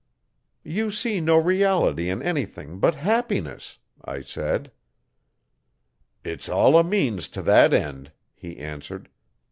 [0.63, 4.71] 'You see no reality in anything but happiness,' I said.
[6.23, 9.09] 'It's all a means to that end,' he answered.